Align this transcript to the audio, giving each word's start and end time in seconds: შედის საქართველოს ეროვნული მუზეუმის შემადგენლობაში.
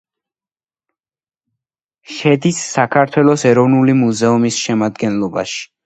შედის 2.15 2.65
საქართველოს 2.73 3.47
ეროვნული 3.53 3.99
მუზეუმის 4.03 4.63
შემადგენლობაში. 4.67 5.67